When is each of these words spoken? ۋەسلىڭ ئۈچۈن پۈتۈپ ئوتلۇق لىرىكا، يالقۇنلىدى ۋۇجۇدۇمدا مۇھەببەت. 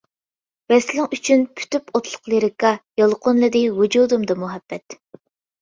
ۋەسلىڭ 0.71 1.09
ئۈچۈن 1.17 1.43
پۈتۈپ 1.59 1.93
ئوتلۇق 1.99 2.31
لىرىكا، 2.35 2.71
يالقۇنلىدى 3.03 3.63
ۋۇجۇدۇمدا 3.77 4.39
مۇھەببەت. 4.47 4.99